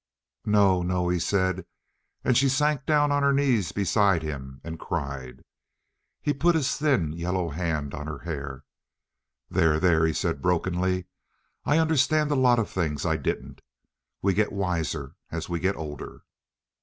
[0.47, 1.63] "No, no," he said;
[2.23, 5.43] and she sank down on her knees beside him and cried.
[6.23, 8.63] He put his thin, yellow hand on her hair.
[9.51, 11.05] "There, there," he said brokenly,
[11.65, 13.61] "I understand a lot of things I didn't.
[14.23, 16.23] We get wiser as we get older."